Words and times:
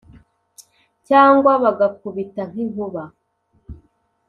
cyangwa 1.07 1.51
bagakubita 1.63 2.41
nk’inkuba 2.51 3.03